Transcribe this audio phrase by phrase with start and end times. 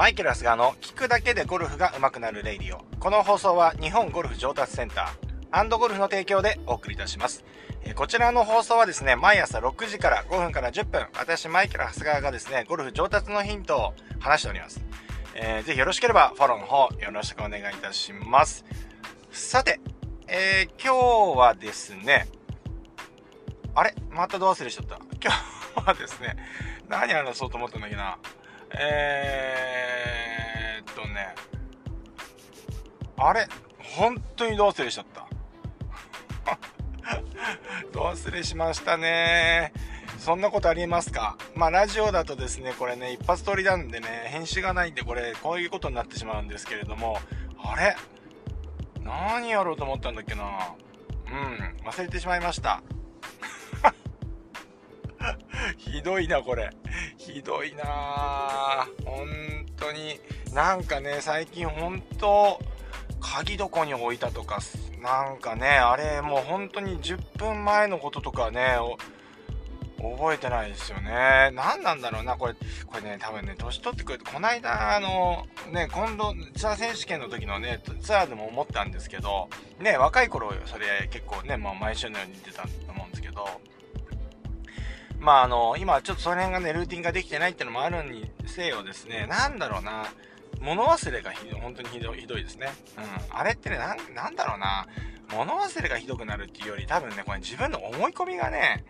[0.00, 2.80] マイケル・ハスガーの聞くだけでゴルフが上手くなるレイディオ。
[2.98, 7.44] この放送は日本ゴルフ上達センターゴルフの提供でお送りいたします。
[7.96, 14.80] こちらの放送はですね、毎朝6時から5分から10分、私マイケル・ハスガーがですね、ゴルフ上達のヒントを話しております。
[15.34, 18.64] えー、ぜひよろしければフォローの方よろしくお願いいたします。
[19.30, 19.80] さて、
[20.28, 22.26] えー、今日はですね、
[23.74, 23.94] あれ？
[24.08, 24.96] またど忘れしちゃった。
[25.22, 25.30] 今
[25.82, 26.36] 日はですね、
[26.88, 28.16] 何話そうと思ったんだっけな。
[28.72, 31.34] えー、っとね、
[33.16, 33.46] あれ？
[33.78, 35.26] 本当にど忘れしちゃった？
[37.92, 39.72] ど忘れしましたね。
[40.18, 41.36] そんなことありますか？
[41.54, 47.18] まあラジオだとですね、これね、一発撮りなんでね、編集がないんで、これ、こういうことになってしまうんですけれども、
[47.62, 47.96] あれ？
[49.02, 50.44] 何やろうと思ったんだっけな？
[51.26, 52.82] うん、忘れてしまいました。
[55.78, 56.70] ひどいな、これ。
[57.30, 59.28] ひどいな本
[59.76, 60.20] 当に。
[60.52, 62.60] なんかね、最近本当、
[63.20, 64.58] 鍵どこに置いたとか、
[65.00, 68.76] なんかね、あれもう本当に10分前のこととかね、
[70.00, 71.50] 覚えてないですよね。
[71.54, 72.54] 何なんだろうな、これ、
[72.86, 83.46] これね、多分ね、年取ってくると、この間、あの、ね、今度、ツアー選手権の時のね、ツアーでも思ったんですけど、ね、若い頃、それ結構ね、まあ、毎週のように出たと思うんですけど、
[85.20, 90.06] まあ、あの、今、ちょっとその辺がね、ルーティンができてないっていうのもあるにせよですね、なんだろうな、
[90.60, 92.68] 物忘れがひど本当にひどひどいですね。
[92.96, 93.36] うん。
[93.36, 94.86] あれってね、なん、なんだろうな、
[95.32, 98.84] 物忘れがひどくなるっていうより、多分ね、これ自分の思い込みがね、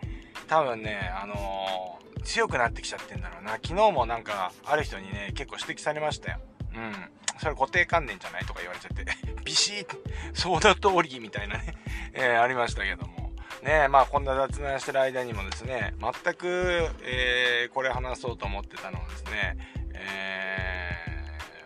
[0.47, 3.53] 多分ね、あのー、強くなってきちゃってんだろうな。
[3.53, 6.39] 昨日もなんか、ある人にね、結構指摘されましたよ。
[6.75, 6.93] うん。
[7.39, 9.05] それ固定観念じゃないとか言われちゃって、
[9.43, 9.85] ビシッ
[10.33, 11.73] そうだ通りみたいなね、
[12.13, 13.20] えー、ありましたけども。
[13.63, 19.57] ねまあこんな雑談してる間にもですね、全く、えー、これ話そうと思ってたのをですね、
[19.93, 20.95] え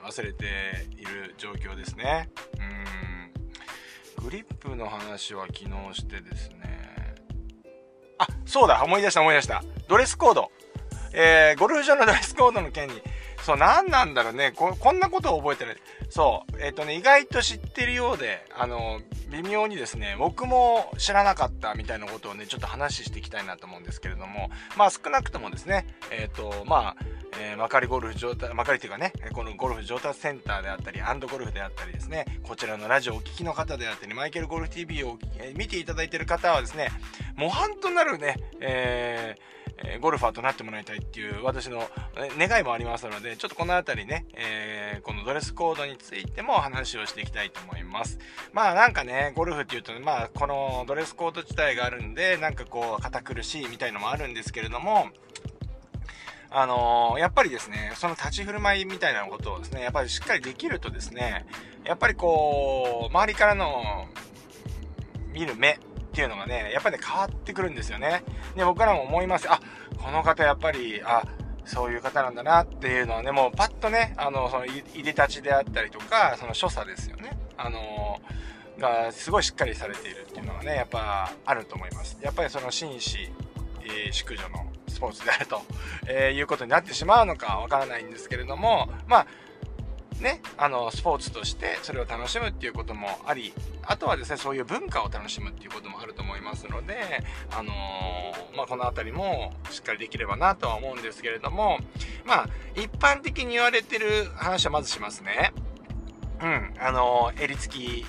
[0.03, 0.45] ー、忘れて
[0.97, 2.29] いる状況ですね。
[4.17, 4.23] うん。
[4.23, 5.69] グリップの話は昨日
[6.01, 7.15] してですね、
[8.17, 9.63] あ、そうだ、思い出した思い出した。
[9.87, 10.51] ドレスコード。
[11.13, 13.01] えー、ゴルフ場のドレスコードの件に、
[13.41, 14.51] そう、何なんだろうね。
[14.53, 15.75] こ、こんなことを覚えてない。
[16.09, 18.99] そう、えっ、ー、とね、意外と知ってるようで、あの、
[19.35, 27.05] 微妙にですね、僕も知らなかったみたいなことをね、ちょっと話していきたいなと思うんですけれども、まあ少なくともですね、えっ、ー、と、まあ、
[27.41, 36.87] えー、まかりゴルフ上達、まかりというかね、このゴルフ上達センターであったり、アンドゴルフであったりですね、こちらのラジオをお聴きの方であったり、マイケルゴルフ TV を、えー、見ていただいてる方はですね、
[37.35, 41.83] 模範となるね、えーえー、ゴルファーとなってもらいたいっていう私の
[42.37, 48.19] 願いもありますので、ちょっとこの辺りね、えー、このドレスコードについても話をしていきたいと思います。
[48.53, 55.09] まあなんかね、ゴルフっていうと、まあこのドレスコード自体があるんで、なんかこう堅苦しいみたいのもあるんですけれども、
[56.49, 61.45] あのー、やっぱりですね、その立ち振る舞いみたいなことをですね、やっぱりしっかりできるとですね、
[61.83, 64.07] やっぱりこう、周りからの
[65.33, 65.79] 見る目
[66.15, 68.23] っていうのがね、やっぱりね、変わってくるんですよね。
[68.55, 69.51] で、僕らも思います。
[69.51, 69.59] あ、
[69.97, 71.23] この方やっぱり、あ、
[71.65, 74.71] そういう方なんだなっていうのはね、もうパッとね、あの、その、い
[75.03, 77.37] でたちであったりとか、その所作ですよね。
[77.57, 78.21] あの
[78.79, 82.17] がすごいしっかりされているっていうのがね、やっぱあると思います。
[82.21, 83.29] やっぱりその紳士、
[83.83, 85.61] えー、淑女のスポーツであると、
[86.07, 89.27] えー、いうことになってしまうのかわからないんですけれども、まあ、
[90.19, 93.53] ね、あの、スポーツとしてそれを楽しむっていうこともあり、
[93.83, 101.79] あとはですね、そういう文化を楽しむっていうこともあると思いますので、あのー、まあ、この辺りもしっかりできればなとは思うんですけれども、
[102.25, 105.53] まあ、一般的に言われてる話はまずしますね。
[106.41, 108.05] うん、あのー、襟付き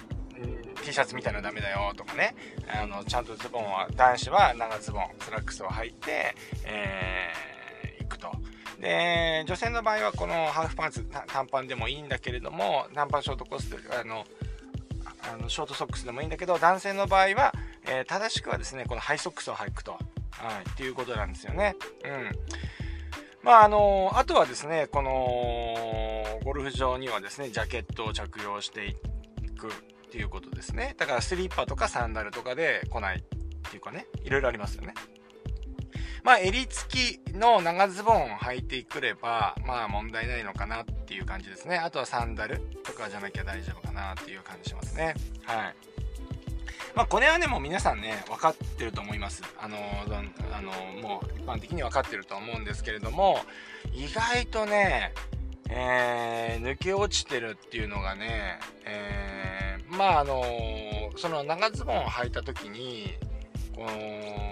[0.86, 2.36] T シャツみたいなのダメだよとかね、
[2.68, 6.34] あの、ちゃんとズボンは、男子は長ズボン、スラックスを履いて、
[6.64, 8.30] えー、行くと。
[8.86, 14.24] で、女性の場合はこのハーフパンツ、短パンでもいいんだけれども、短パンショートコースあの、
[15.34, 17.52] あのショートソックスでもいいんだけど、男性の場合は、
[17.88, 19.98] えー、正しくはですね、このハイソックスを履くと、は
[20.64, 21.74] い、っていうことなんですよね。
[22.04, 22.30] うん。
[23.42, 28.94] まあ、あのあとはですね、この、ゴルフ場にはですね、ジャケットを着用してい
[29.58, 29.70] くっ
[30.12, 30.94] ていうことですね。
[30.96, 33.22] だからスリッパとかサンダルとかで来ないっ
[33.68, 34.94] ていうかね、いろいろありますよね。
[36.26, 41.76] まあ、襟付きの長ズボンを履いてくれば、まあ問題ないのかなっていう感じですね。
[41.76, 45.14] あとはサンダルとかじゃなきゃ大丈夫かなっていう感じしますね。
[45.44, 45.74] はい。
[46.96, 49.44] まあ、これはね、もう皆さんね、分かってると思います。
[49.56, 49.76] あの、
[50.52, 53.38] あの、もう一般的に分かってると思うんですけれども、
[53.94, 55.12] 意外とね、
[55.70, 60.42] えー、抜け落ちてるっていうのがね、え、まああの
[61.16, 63.14] その長ズボンを履いた時に、
[63.76, 64.45] この、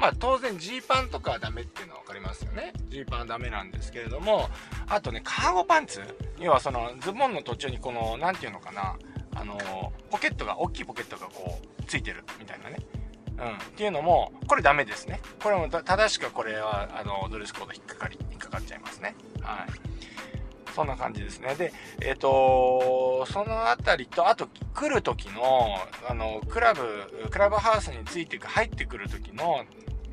[0.00, 2.72] まあ当然ジーパンとかはダメっていうのは分かりますよね。
[2.88, 4.48] ジーパンはダメなんですけれども、
[4.88, 6.00] あとね、カーゴパンツ
[6.38, 8.96] 要はそのズボンの途中にこの、何て言うのかな、
[9.34, 9.58] あの
[10.10, 12.76] ポケットが、大きいポケットがこう、ついてるみたいなね。
[13.38, 13.56] うん。
[13.56, 15.20] っていうのも、これダメですね。
[15.42, 19.14] これも正しくこれは、あの、ドレスコード引っかかり、引っかかっちゃいますね。
[19.42, 19.90] はい。
[20.74, 21.54] そんな感じですね。
[21.56, 25.76] で、えっ、ー、とそのあたりと、あと来る時の、
[26.08, 29.64] あの、クラブ、クラブハウスについてく、入ってくる時の、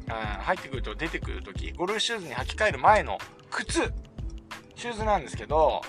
[0.07, 3.17] 入ってくると出てくる時、ゴルフシューズに履き替える前の
[3.49, 3.93] 靴、
[4.75, 5.81] シューズなんですけど、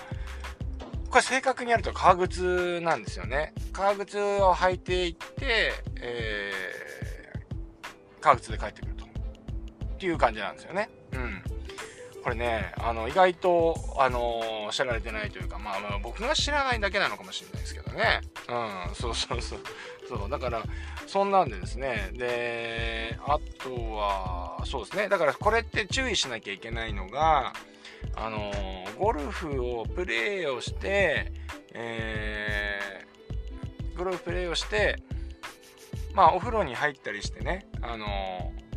[1.09, 3.53] これ正確にやると革靴なんですよね。
[3.73, 9.05] 革靴を履いていって、えー、革靴で帰ってくると。
[9.05, 9.07] っ
[9.97, 10.89] ていう感じなんですよね。
[11.13, 11.43] うん。
[12.23, 18.21] これね、あの、意外と、あのー、知られてないというか、まあまあ、僕が知らないだけなのかもしれないですけどね。
[18.49, 19.59] うん、そうそうそう。
[20.07, 20.63] そう、だから、
[21.05, 22.09] そんなんでですね。
[22.13, 25.07] で、あとは、そうですね。
[25.07, 27.53] だからこれって注意しなきゃいけないのが、
[28.15, 31.31] あのー、ゴルフをプレーをして、
[31.73, 34.97] えー、ゴルフプレーをして、
[36.15, 38.68] まあ、お風呂に入ったりしてね、あのー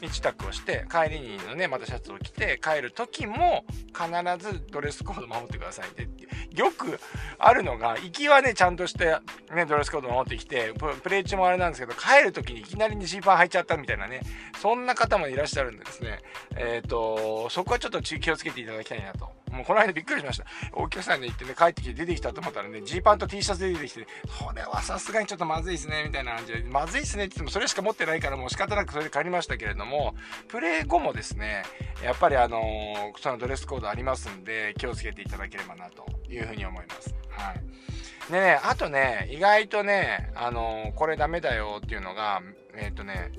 [0.00, 4.06] 身支度をして帰りにのねまたシャツを着て帰る時も必
[4.52, 6.08] ずドレスコード守ってくださいって
[6.54, 7.00] よく
[7.38, 9.16] あるのが行きはねちゃんとして、
[9.54, 10.72] ね、ドレスコード守ってきて
[11.02, 14.20] プレイ中もあれなんですけど帰る時にいきなりにジーパン履いちゃったみたいなね
[14.60, 16.18] そんな方もいらっしゃるんでですね。
[16.56, 19.28] えっ、ー、とそこはちょっと気をつけていただきたいなと。
[19.58, 20.44] もうこの間びっくりしました。
[20.72, 24.06] お客さんで行ってね、帰ってきて出てきたと思ったらね、ジーパンと T シャツで出てきて、
[24.38, 30.14] これはさすがにちょっとまずいですね、みたいな感じで、まずいっすねって言ってもそれしか持ってないからもう仕方なくそれで帰りましたけれども、
[30.46, 31.64] プレイ後もですね、
[32.02, 37.14] やっぱりあのー、そのドレスコードありますんで、気をつけていただければなというふうに思います。
[37.30, 38.32] はい。
[38.32, 42.42] でね、あとね、意外とね、あのー、これダメだよっていうのが、
[42.74, 43.32] えっ、ー、とね、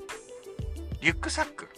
[1.00, 1.68] リュックサック。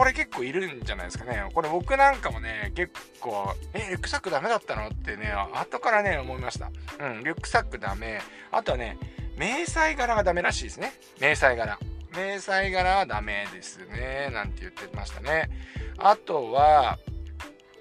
[0.00, 1.44] これ結構いるんじゃないですかね。
[1.52, 6.70] これ僕なんかもね、結構、え、リュックサックダメだったのってね、後からね、思いました。
[7.00, 8.22] うん、リュックサックダメ。
[8.50, 8.96] あとはね、
[9.36, 10.94] 迷彩柄がダメらしいですね。
[11.20, 11.78] 迷彩柄。
[12.16, 14.30] 迷彩柄はダメですね。
[14.32, 15.50] なんて言ってましたね。
[15.98, 16.98] あとは、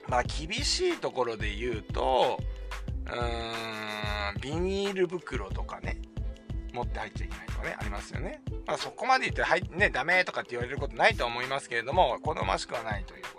[0.10, 2.38] まあ、厳しいところで言うと、
[3.06, 6.02] うーん、ビニール袋とかね、
[6.74, 8.42] 持って入っちゃいけないとかね、ありますよね。
[8.66, 13.39] まあ、そこまで言って、はい、ね、ダメとかって言われることないと思いますけれども、好ましくはないというこ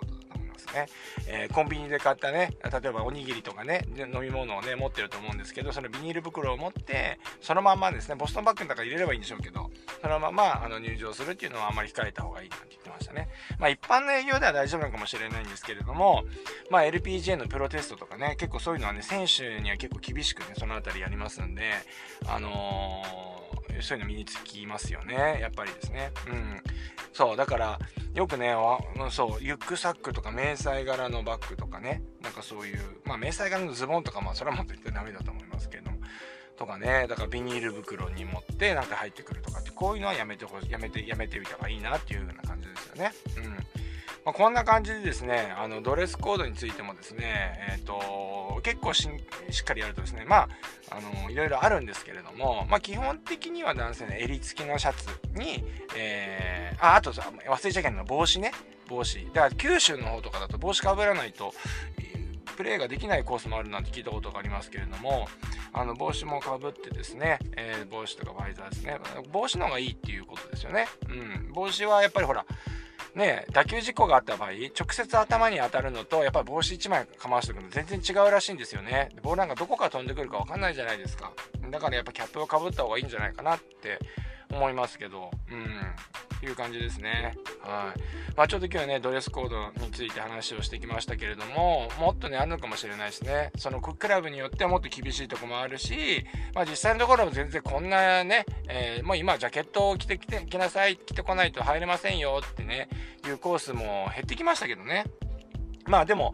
[0.73, 0.87] ね。
[1.27, 9.69] えー、コンビニで買ったね、例えばおにぎりとかね、飲み物をね、持ってると思うんですけど、そのビニール袋を持って、そのままですね、ボストンバッグの中に入れればいいんでしょうけど、
[10.01, 13.29] そのままあの入場するっていうのはあんまり控えた方がいいなんて言ってましたね。
[13.59, 16.23] まあ一般の営業では大丈夫なのかもしれないんですけれども、
[16.69, 21.71] まあ LPGA のプロテストとかね、結構そういうのはね、選手には結構厳しくね、そのあたりやりますんで、
[22.27, 25.39] あのーそういうの身につきますよね。
[25.41, 26.11] やっぱりですね。
[26.27, 26.61] うん。
[27.13, 27.79] そうだから
[28.13, 28.53] よくね
[29.09, 32.03] そうリュックサックとか迷彩柄のバッグとかね。
[32.21, 35.91] なんかそういうまあ迷彩柄のズボンとかまあそれはもっと言ってダメだと思いますけど。
[36.57, 37.07] とかね。
[37.09, 43.11] だからビニール袋に持ってなんか入ってくるとかってこういうのはやめてほしいやめてやめてみた方がいいなっていう風な感じですよね。
[43.37, 43.80] うん。
[44.25, 50.49] まあ、こんな感じでですね、あのドレスコードについてもですね、えっ、ー、と結構しっかりやるとですね、まあ、
[50.91, 55.63] あのいろいろあるんですけれども、まあ、基本的には男性の襟付きのシャツに、
[55.97, 58.51] えー、あ、あとさ、忘れちゃいけないの帽子ね、
[58.87, 59.25] 帽子。
[59.33, 61.53] だから九州の方とかだと帽子かぶらないと、
[62.57, 65.27] プレーができないコースもあるなんて聞いたことがありますけれども、
[65.73, 68.99] あの帽子もかぶってですね、えー、帽子とかバイザーですね、
[69.31, 70.87] 帽子の方がいいっていうことですよね。
[71.09, 72.45] うん、帽子はやっぱりほら、
[73.15, 79.09] ね、打球事故があった場合、直接頭に当たるのと、やっぱり帽子1枚かまわしておくの全然違うらしいんですよね。
[79.21, 81.33] ボールなんかどこから飛んでくるかわかんないじゃないですか。
[81.69, 83.99] だからやっぱキャップをかぶった方がいいんじゃないかなって
[84.49, 85.65] 思いますけど、うん、
[86.45, 87.35] いう感じですね。
[87.61, 87.99] はい。
[88.35, 93.51] まあちょっと今日はね、ドレスコードについて話をしてきましたけれども、もっとね、あるのかもしれないですね。
[93.57, 102.89] そのクラブによってはもっと厳しいとこもあるし、まあ実際のところも全然こんなね、えー、もう今ジャケットを着てきて、着なさい、着てこないと入れませんよってね、
[103.25, 105.05] いうコースも減ってきましたけどね。
[105.85, 106.33] まあでも、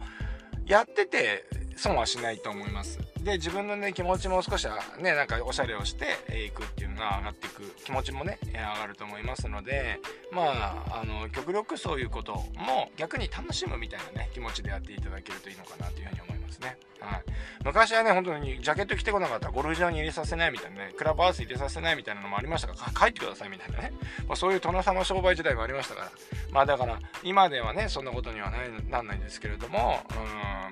[0.66, 1.46] やってて
[1.76, 2.98] 損はしないと思います。
[3.28, 4.66] で自分のね気持ちも少し
[5.00, 6.06] ねなんかおしゃれをして
[6.46, 10.00] いくっていうのが上がっていく気持ちもね上がると思いますので
[10.32, 16.78] まああの極力そういうことも逆に楽しむみたいなね気持ちでやっていただけるといいのかなというふうに思いますね。
[17.00, 17.22] はい、
[17.64, 23.92] 昔はね本当にジャケット着てこなかったらゴルフ場に入れさせないみたいなねクラブハウス入れさせないみたいなのもありましたから帰ってくださいみたいなね、
[24.26, 26.10] まあ、そういう殿様商売時代もありましたから。
[26.50, 30.00] まあだから今ではねそんなことにはないなんないんですけれども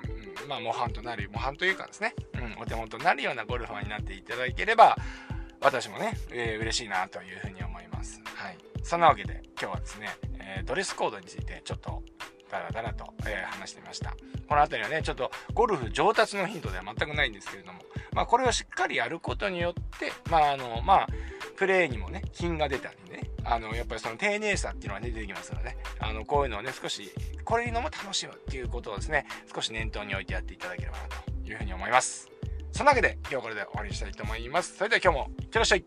[0.08, 0.15] うん。
[0.46, 4.96] まあ、模範となる、模範というかですね、うん、お手元になるようなゴルファーになっていただければ、
[5.60, 8.20] 私もね、えー、嬉しいなというふうに思います。
[8.24, 8.56] はい。
[8.82, 12.02] そんなわけで今日はですね、えー、ドレスコードについてちょっと
[12.50, 14.10] ダラダラと、えー、話してみました。
[14.48, 17.80] この辺りはね、ちょっとゴルフ上達のヒントでは全くないんですけれども、
[18.12, 21.08] まあこれをしっかりやることによって、まああの、まあ、
[21.56, 27.10] プレーにもね、品が出たりね、あの、やっぱりその丁寧さっていうのは、ね、出てきますので、ねあの、こういうのをね、少し、
[27.44, 32.28] これのも楽しむっていうことをですね、少し念頭に置いてやっていただければなというふうに思います。
[32.72, 34.76] そんなわけで、今日はこれで終わりにしたいと思います。
[34.76, 35.84] それでは今日も、いってらっしゃい。